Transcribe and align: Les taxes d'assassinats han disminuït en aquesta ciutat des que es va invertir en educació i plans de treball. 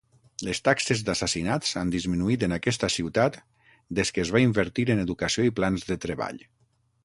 Les 0.45 0.61
taxes 0.67 1.03
d'assassinats 1.09 1.73
han 1.81 1.91
disminuït 1.95 2.47
en 2.49 2.57
aquesta 2.57 2.91
ciutat 2.95 3.39
des 4.01 4.15
que 4.17 4.25
es 4.27 4.35
va 4.37 4.45
invertir 4.47 4.89
en 4.95 5.07
educació 5.07 5.49
i 5.51 5.57
plans 5.61 5.91
de 5.95 6.03
treball. 6.09 6.45